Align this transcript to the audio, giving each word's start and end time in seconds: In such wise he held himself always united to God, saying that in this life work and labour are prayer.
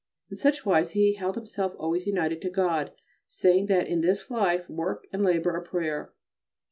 In 0.31 0.35
such 0.35 0.65
wise 0.65 0.93
he 0.93 1.13
held 1.13 1.35
himself 1.35 1.75
always 1.77 2.07
united 2.07 2.41
to 2.41 2.49
God, 2.49 2.91
saying 3.27 3.67
that 3.67 3.85
in 3.87 4.01
this 4.01 4.31
life 4.31 4.67
work 4.67 5.05
and 5.13 5.23
labour 5.23 5.51
are 5.51 5.61
prayer. 5.61 6.11